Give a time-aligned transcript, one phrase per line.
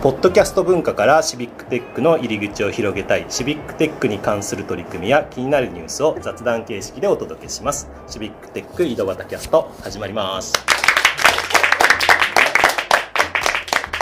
[0.00, 3.26] ポッドキャスト文化からシビックテックの入り口を広げたい。
[3.28, 7.90] シビックテックに関する取り組みや気になるニュースを雑談形式でお届けします。
[8.06, 10.52] シビックテック井戸端キャスト始まります。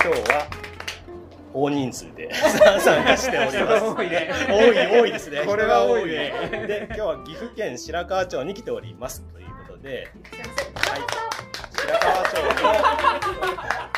[0.05, 0.47] 今日は
[1.55, 2.29] 大人数で
[2.79, 3.85] 参加しております。
[3.87, 4.31] 多いね。
[4.51, 5.47] 多い多いですね。
[5.47, 6.31] これは多いね。
[6.69, 10.09] で今日は岐阜県白川町に来ておりますということで
[10.75, 11.01] はい
[11.75, 13.96] 白川町の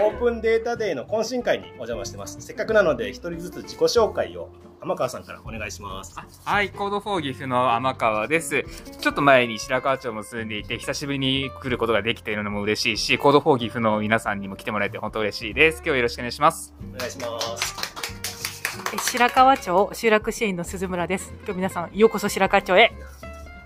[0.00, 4.48] オープンデータデーの懇親会にお邪魔してますせっかくなので一人ずつ自己紹介を
[4.80, 8.64] 天川さんからお願いしますはい、コードフォー岐阜の天川です。
[9.00, 15.78] ちょっと前に白川町も住んでいて、久しぶりに来ることができているのも嬉しいし、コードフォー岐阜の皆さんにも来てもらえて本当嬉しいです。
[15.78, 16.74] 今日はよろしくお願いします。
[16.94, 21.32] お願いします白川町集落支援の鈴村です。
[21.44, 22.76] 今日皆さんようこそ白川町へ。
[22.76, 22.92] はい、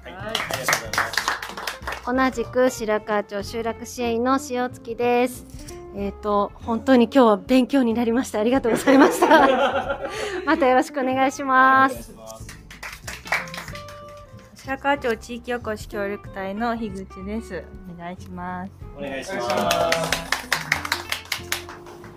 [0.05, 5.82] ありがとうございます同じく白川町集落支援員の塩月です。
[5.95, 8.41] えっ、と、本当に今日は勉強になりました。
[8.41, 10.01] ありがとうございました。
[10.47, 12.15] またよろしくお願いします。
[14.55, 17.65] 白川町地域おこし協力隊の樋口です。
[17.95, 18.73] お願いします。
[18.97, 20.33] お願いします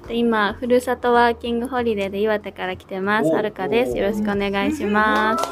[0.10, 3.30] 今、ふるさとワーキングホリデーで岩手から来てます。
[3.30, 3.98] おはるかです。
[3.98, 5.44] よろしくお願いします。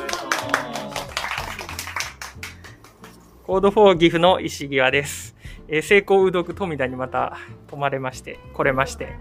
[3.43, 5.32] コードフォー岐阜の石際です。
[5.67, 9.15] えー、晴耕雨読とみだにまた泊まれまして、来れまして、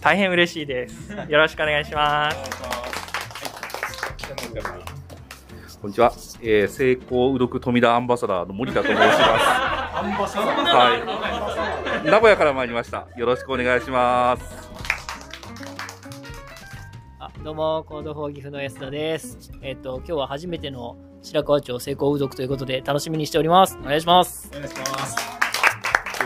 [0.00, 1.12] 大変嬉しいです。
[1.12, 2.38] よろしくお願いします。
[5.80, 6.12] こんにちは。
[6.40, 9.20] えー、晴耕雨読とみだアンバサダーの森田と申します。
[9.20, 10.56] アンバサダー？
[10.64, 12.06] はい。
[12.06, 13.06] 名古屋から参りました。
[13.16, 14.70] よろしくお願いします。
[17.18, 19.52] あどうも、コードフォー岐阜の安田です。
[19.62, 23.78] えっ、と、今日は初めての白川町成功うどくということで楽しみにしております。
[23.80, 24.50] お願いします。
[24.52, 25.33] お願いします。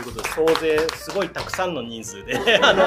[0.03, 2.83] ということで、総勢すごいたくさんの人数で、 あの、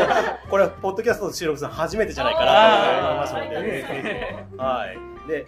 [0.49, 5.29] これはポッドキャストの収録さん初めてじゃないかなと思いますので、はい。
[5.29, 5.47] で、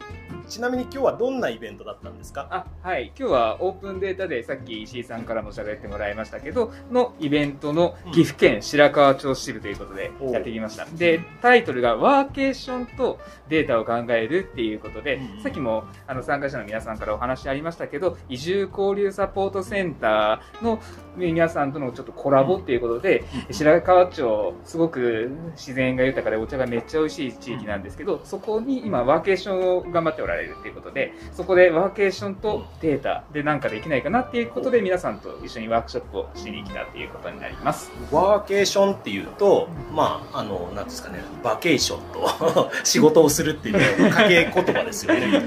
[0.48, 2.46] ちなみに今日はどんなイベントだったんですか？
[2.50, 3.12] あ、はい。
[3.18, 10.86] 今日はオープンデータでさっき石井さんからも喋ってもらいましたけど、のイベントの岐阜県白川町支部ということでやってきました。
[10.86, 13.18] で、タイトルがワーケーションと
[13.48, 20.80] データを考えるっていうことで、うんさっきもあの参加者の皆さんからお話ありましたけど、移住交流サポートセンターの
[21.16, 37.90] 皆さんとのちょっとコラボっていうことで、白川町、すごく自然が豊かでお茶がめっちゃ美味しい地域なんですけど、そこに今ワーケーションを頑張っておられるっていうことで、そこでワーケーションとデータで何かできないかなっていうことで皆さんと一緒にワークショップをしに来たっていうことになります。
[38.10, 43.74] ワーケーションっていうと、まあ、あの、なんですかね、バケーションと 仕事をするっていう
[44.10, 45.42] 掛け言葉ですよね。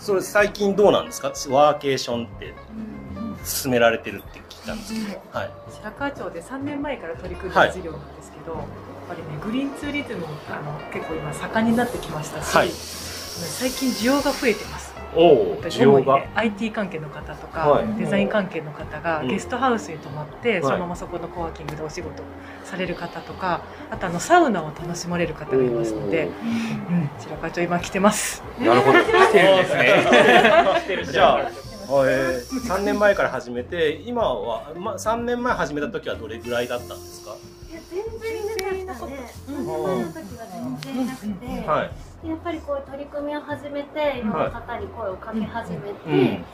[0.00, 1.28] それ最近どうなんですか？
[1.50, 2.54] ワーケーションって
[3.44, 5.20] 進められてるって聞いたんですけど。
[5.32, 5.50] はい。
[5.70, 8.62] 白川町で3年前から取り組んはいだ事業なんですけど、やっ
[9.08, 12.68] ぱりねグリーンツーリズムあの結構今盛んになってきましたし、はい
[13.34, 14.94] 最近需要が増えてます。
[15.16, 22.22] お需要が？IT 関係の方とか、はいデザイン関係の方がうんゲストハウスに泊まって、いそのままそこのコワーキングでお仕事
[22.64, 26.28] される方とかあとあのサウナを楽しまれる方がいますので、
[26.90, 28.42] うん、白川町今来てます。
[28.60, 28.98] なるほど。
[29.00, 31.04] 来てるんですね。
[31.12, 37.36] じゃあ、えー、3年前から始めて、今は、まあ、3年前始めた時はどれぐらいだったんですか？
[37.70, 39.30] いや全然いなかったね。
[39.48, 40.22] 3年前の時は
[40.82, 41.90] 全然いなくて、はい。
[42.24, 46.44] やっぱりこういう取り組みを始めて、いろんな方に声をかけ始めて、うん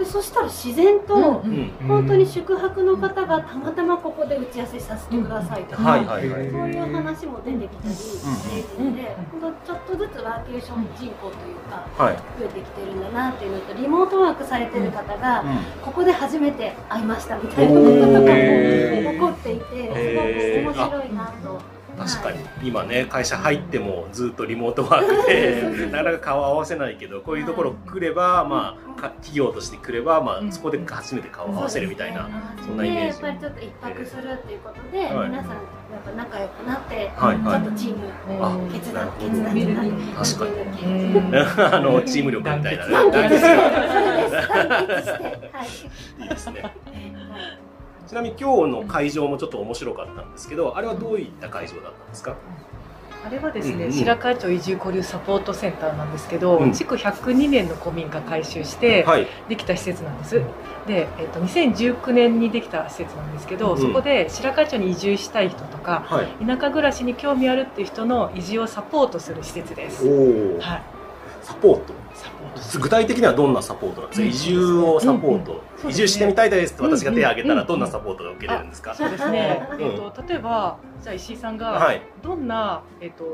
[0.00, 1.70] でそしたら自然と、うん。
[1.86, 6.50] 本当に宿泊の方がたまたまここで打ち合わせさせてくださいとか、はいはいはい。
[6.50, 12.16] そういう話も出てきたりしているので、本当ちょっとずつワーケーション人口というかはい。
[12.16, 15.44] 増えてきてるんだなっていうのとリモートワークされてる方が、
[15.82, 18.26] ここで初めて会いましたみたいなこととかも
[19.12, 19.64] 起こっていて、
[20.64, 21.79] すごく面白いなと。
[22.00, 22.38] 確かに。
[22.62, 32.28] 今ね会社入ってもずっとリモートワークで なかなか顔合わせないけどこういうところ来ればまあか企業として来ればまあそこで初めて顔合わせるみたいな
[32.64, 33.18] そんなイメージ。
[33.20, 35.28] でやっぱりちょっと一泊するっていうことで、はい。
[35.28, 35.58] 皆さんやっ
[36.04, 37.62] ぱ仲良くなって、はいはい。
[37.62, 38.04] ちょっとチーム
[38.44, 40.52] あ決断決断じゃない確かに。
[41.20, 42.92] に あのチーム力みたいなね。
[42.92, 43.48] 団結して。
[43.48, 43.54] は
[46.18, 46.22] い。
[46.22, 46.62] いいですね
[48.10, 52.34] ちなみに今日の会場もちょっと面白かったんですけどあれはどういった会場だったんですか？
[53.24, 56.72] あれはですね、うんうん白川町移住交流サポートセンターなんですけど、うん。
[56.72, 59.28] 築102年の古民家改修してはい。
[59.48, 60.42] できた施設なんです。
[60.88, 63.80] で、えっと2019年にできた施設なんですけど、うん。
[63.80, 66.26] そこで白川町に移住したい人とかはい。
[66.44, 70.04] 田舎暮らしに興味あるっていう人の移住をサポートする施設です。
[70.58, 70.82] はい、
[71.42, 71.94] サポート？
[72.14, 74.26] サポート具体的にはどんなサポートなんですか？
[74.26, 82.02] 移住をサポート移住してみたいですって私が手を挙げたらうんどんなサポートが受けれるんですか、そうですね、うんえー、と例えばじゃあ石井さんがはい。
[82.22, 83.24] どんな、えー、と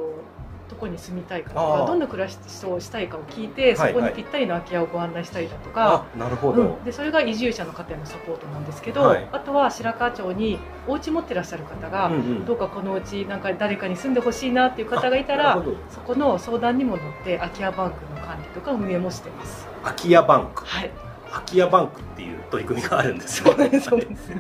[0.69, 9.29] とこに住みたいかとかどんな暮らしをしたいかを聞いてそこにぴったりの空き家をご案内したりだとか、あなるほど、うん、でそれが移住者の方へのサポートなんですけど、はい。
[9.31, 10.59] あとは白川町に
[10.89, 12.45] お家持ってらっしゃる方が、うんうん。
[12.45, 15.77] どうかこのうちなんか誰かに住んでほしいなっていう方がいたらなるほど。
[15.89, 19.69] そこの相談にも乗って空き家バンクの管理とか運営もしてます。
[19.85, 20.65] 空き家バンク。
[20.65, 20.91] はい、
[21.31, 23.55] 空き家バンクっていう取り組みがあるんですよ。
[23.57, 24.33] ねそうです。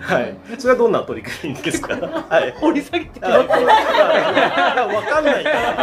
[0.00, 0.36] はい。
[0.58, 1.94] それはどんな取り組みですか？
[1.96, 2.52] はい。
[2.52, 3.48] 掘り下げてくはい。
[3.48, 3.64] ださい。
[4.94, 5.74] わかんないから。
[5.78, 5.82] あ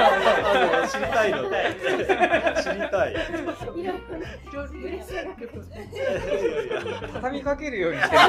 [0.82, 1.76] の知りたいので。
[2.64, 3.14] 知りたい。
[7.14, 8.16] 畳みかけるようにして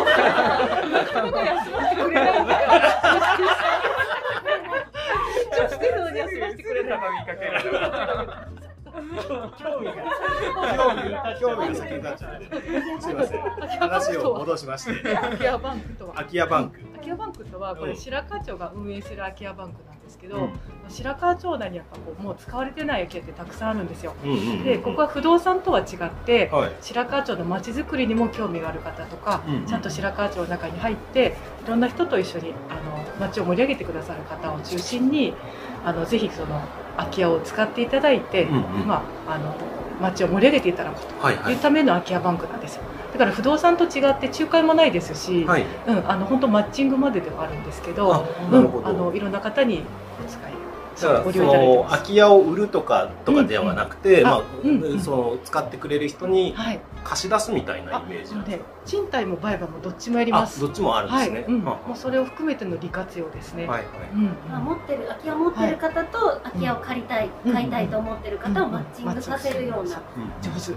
[14.54, 15.14] 話を戻しまして。
[15.14, 16.14] 空き家バンクとは。
[16.14, 16.78] 空き家バンク。
[16.80, 20.52] 空き家バンクとはこうんれ白川町が運営する空き家バンクなんですけど、うん。
[20.88, 24.14] 白川町内にやっぱこうもう使われてない空き家ってたくさんあるんですよ。
[24.24, 26.72] うんうんうんでここは不動産とは違って、はい。
[26.80, 35.34] 白川町のまちづくりにも興味がある方とか、うんうんちゃんと白川町の中に入っていろんな人と一緒にあの町を盛り上げてくださる方を中心に
[35.84, 36.60] あのぜひその
[36.96, 38.86] 空き家を使っていただいて、うんうん。
[38.86, 39.54] まあ、あの
[40.00, 42.82] 町を盛り上げていただくというための空き家バンクなんですよ
[43.14, 45.64] だから不動産と違って仲介もないですし、はい。
[45.86, 48.84] うん、あの本当マッチングまでではあるんですけどあうなるほど。
[48.84, 49.82] ん、あのいろんな方に
[50.20, 50.52] お使い
[51.00, 51.92] だからそご利用いただいてのます。
[51.92, 55.00] 空き家を売るとかとかではなくて、うんまあ、うんうん。
[55.00, 56.80] その使ってくれる人にはい。
[57.04, 58.60] 貸し出すみたいなあイメージそうんで。
[58.84, 60.58] 賃貸も売買もどっちもやります。
[60.58, 61.40] あどっちもあるんですね。
[61.42, 63.66] はい、うん、はもうそれを含めての利活用ですね。
[63.66, 63.88] はいはい。
[64.12, 70.02] うん、まあ、持ってる空き家を持ってる方と空き家を借りたい、うん買いたいと思ってる方をマッチングさせるような。
[70.42, 70.74] 上手。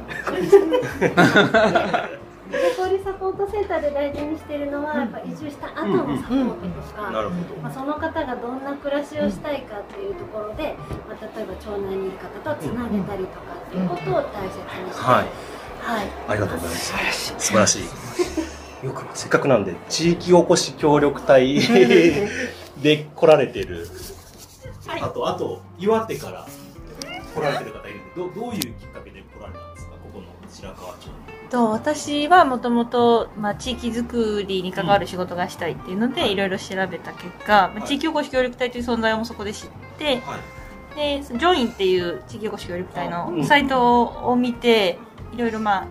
[2.49, 10.75] で交流サポートセンターで大事にしているのは、やっぱ移住した後のサポートとか、なるほまあ、その方がどんな暮らしをしたいかっていうところで、
[11.07, 15.03] まあ、例えば町内にいる方とつなげたりとかっていうことを大切にして、ど。
[15.03, 15.25] はい。
[15.79, 16.75] はいありがとうございま
[17.11, 17.33] す。
[17.37, 17.83] 素晴らしい。
[18.85, 21.59] よくせっかくなんで地域おこし協力隊
[22.81, 23.87] で来られてる。
[25.01, 26.45] あとあと岩手から
[27.35, 29.91] 来られてる方いるんで、どどういうきっかけで来られたんですか？
[29.93, 31.13] ここの白川町に。
[31.49, 41.19] と私はもともとまあ地域づくりに関わる仕事がしたいっていうので、いろいろ調べた結果、まあ地域おこし協力隊という存在もそこで知って、はい。
[41.21, 43.37] でジョインっていう地域おこし協力隊うん。
[43.39, 44.99] のサイトを見て
[45.33, 45.87] いろいろまあ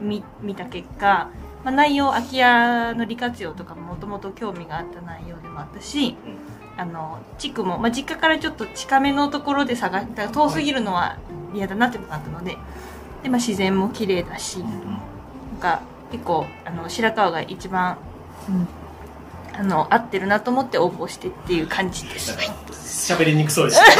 [0.00, 1.30] 見見た結果、
[1.64, 6.16] まあ、内容空き家の利活用とかももともと興味があった内容でもあったし、
[6.76, 11.16] あの地区も、まあ、実家からちょっと近めのところで探遠すぎるのは
[11.54, 12.58] 嫌だなってことがあったので
[13.22, 15.00] で、まあ、自然も綺麗だしなん
[15.60, 15.82] か
[16.12, 17.98] 結構あの白川が一番、
[18.48, 18.68] うん、
[19.58, 22.36] あの合ってるなと思って応募してっていう感じです。
[22.36, 22.66] はい
[23.06, 23.84] 喋りにくそうでした。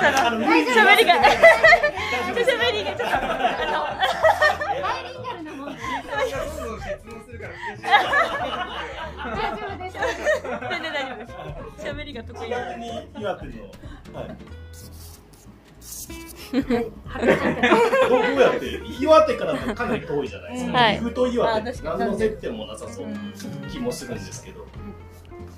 [0.00, 0.10] 喋
[0.56, 3.20] りが、喋りがちょっと、あ
[4.82, 5.76] バイリンガルなもん。
[6.10, 6.60] 大丈夫です。
[10.50, 11.26] の、全然大丈夫で
[11.78, 11.86] す。
[11.86, 12.52] 喋りが得意。
[12.52, 12.58] は
[14.22, 14.36] い。
[16.52, 20.78] どうどうやって岩手からかなり遠いじゃないですか。
[20.78, 20.94] はい。
[20.94, 23.18] 岐阜と岩手何の接点もなさそうな
[23.70, 24.66] 気もするんですけど。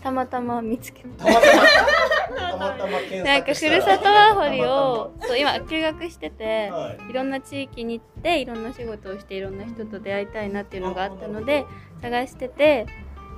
[0.03, 11.67] たまたま見つけたまたまたまたまなんかふるさとワーホリをそう今休学してて、はいい、ろんな地域に行っていろんな仕事をしていろんな人と出会いたいなっていうのがあったので
[12.01, 12.87] 探してて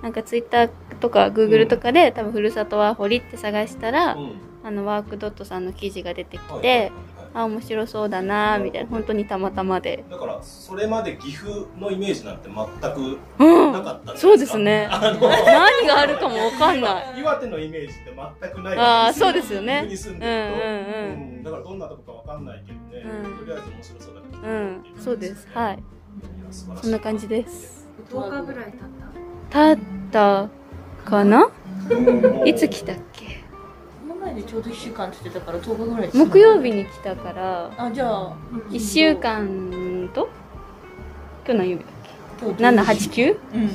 [0.02, 0.70] なんかツイッター
[1.00, 6.92] とかグーグルとかで、多分ふるさとワーホリって探したら、うんあのワークドットさんの記事が出てきて、はいはいはい
[7.36, 10.04] あ面白そうだなみたいな本当にたまたまで。
[10.08, 13.72] だからそれまで岐阜のイメージなんて全くうん。
[13.72, 14.28] なかったんですか？
[14.28, 14.86] そうですね。
[14.88, 17.18] あの何があるかもわかんない。
[17.18, 18.78] 岩手のイメージって全くない。
[18.78, 19.84] あーそうですよね。
[19.90, 21.42] 岐阜に住んでると、うんうんうん。
[21.42, 23.38] だからどんなとこかわかんないけどね、うん。
[23.38, 25.48] とりあえず面白そうだけど、うんそうです。
[25.52, 25.82] はい。
[26.52, 27.88] そんな感じです。
[28.12, 28.80] 10日ぐらい経っ
[29.50, 29.72] た。
[29.72, 29.78] たっ
[30.12, 30.48] た
[31.04, 31.50] かな？
[32.46, 33.33] いつ来たっけ？
[34.24, 36.24] 前でちょうど1週間って言ってたから10日ぐらいですね。
[36.24, 38.32] 木曜日に来たからあ、じゃあ、
[38.70, 40.28] 1週間と
[41.46, 43.70] 今日何曜日だっけ？789うん。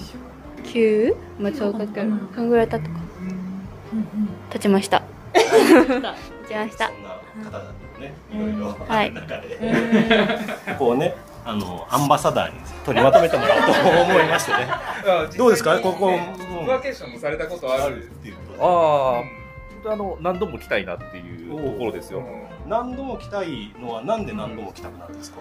[0.64, 2.96] 9まあ10日くらいそんぐらい経ったか。
[4.52, 5.04] 経ちました。
[5.34, 6.88] 経ちました。
[6.94, 7.04] そん
[7.44, 7.64] な方だ
[7.96, 8.76] とね、いろいろ。
[8.88, 9.08] はい。
[9.08, 11.16] ある中で、こうね、
[11.46, 14.68] あのアンバサダーに取りまとめてもらおうと思いましてね。
[15.38, 15.80] どうですか？
[15.80, 19.24] ここワーケーションもされたことあるっていうああ、
[19.86, 22.24] あの、何度も来たいなっていうところですよ。
[22.68, 25.40] 何度も来たいのはなんで何度も来たくなるんですか？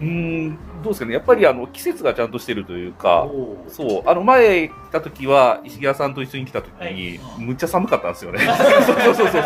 [0.00, 1.12] うん、どうですかね。
[1.12, 3.28] やっぱりあの、季節がちゃんとしてるというか、
[3.68, 8.38] そう、あの、前来た時は、石木屋さんと一緒に来た時に、むっちゃ寒かったんですよね。
[8.86, 9.42] そうそうそうそう。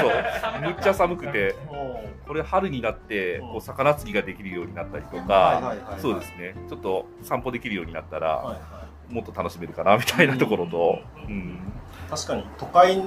[0.63, 1.57] むっちゃ寒くて、
[2.27, 6.55] これ春になって、こう、魚釣りができるようになったりとはいはいはいはかい、そうですね。
[6.69, 8.61] ちょっと散歩できるようになったら、
[9.11, 11.59] もっと楽しめるかな、みたいなところと、うん。
[12.11, 13.05] 確かに都会に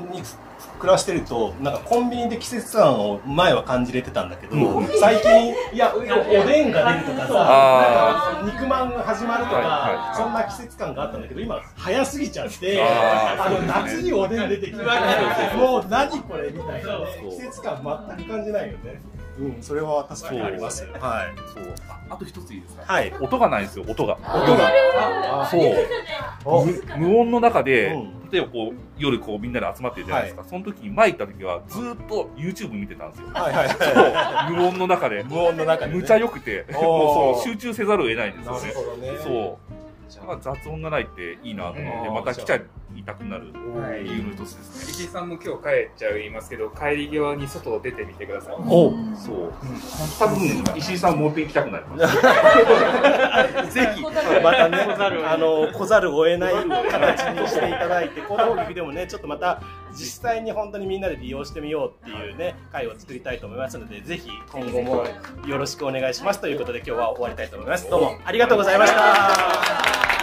[0.80, 4.88] 暮らしてるとなんかコンビニで季節感を前は感じれてたんだけど、うん。
[5.00, 6.06] 最近いやおで
[6.66, 14.84] んが出るとかさあなんか肉まんが始まるとか、はいはいそんな季節感があったんだけど今早すぎちゃってあの夏におでん出てきて
[15.58, 17.06] もう何これみたいなね。
[17.32, 19.02] 季節感全く感じないよね
[19.40, 21.74] うんそれは確かにありますよはいそう。
[21.90, 22.94] ああと一ついいですか？
[22.94, 24.16] はい音がないんですよ、音が。
[24.16, 25.42] 音が？
[25.44, 26.66] あそう。
[26.98, 27.96] 無無音の中で、
[28.32, 30.44] 例えばこう、夜こうみんなで集まってるじゃないですか。
[30.44, 33.30] その時に前行った時はずーっと YouTube 見てたんですよ。
[33.34, 33.78] はいはいはい
[34.50, 34.58] そう。
[34.58, 35.24] 無音の中で。
[35.24, 38.62] 無音の中でねむちゃ良くて、もうそう、集中せざるを得ないんですよね。
[38.62, 39.60] なるほどねそ
[40.24, 40.28] う。
[40.28, 42.64] まあ、雑音がないっていいなと思って、うんまた来ちゃい
[43.04, 44.92] たくなるはい理由の一つですね。
[44.92, 48.56] 石井さんも今日帰っちゃいますけど、帰り際に外を出てみてください。
[48.56, 49.54] おそう。
[50.20, 52.16] 多分、石井さんもう一遍行きたくなります。
[53.74, 54.12] ぜひ、ま
[54.54, 54.78] たね、
[55.26, 59.62] あの、来ざるを得ない形にしていただいて、この劇でもね、ちょっとまた、
[59.94, 65.06] 実際に本当にみんなで利用してみようっていうね、会を作りたいと思いますので、ぜひ、今後も
[65.46, 67.90] よろしくお願いしますということで、今日は終わりたいと思います。
[67.90, 70.21] どうもありがとうございました。